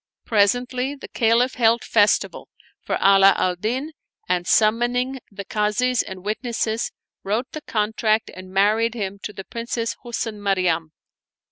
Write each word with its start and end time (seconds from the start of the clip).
Presently 0.25 0.95
the 0.95 1.07
Caliph 1.07 1.53
held 1.53 1.83
festival 1.83 2.49
for 2.81 2.95
Ala 2.95 3.35
al 3.37 3.55
Din 3.55 3.91
and, 4.27 4.47
summoning 4.47 5.19
the 5.29 5.45
Kazis 5.45 6.01
and 6.01 6.25
witnesses, 6.25 6.91
wrote 7.21 7.51
the 7.51 7.61
contract 7.61 8.31
and 8.33 8.49
married 8.51 8.95
him 8.95 9.19
to 9.21 9.31
the 9.31 9.43
Princess 9.43 9.95
Husn 10.03 10.39
Maryam. 10.41 10.91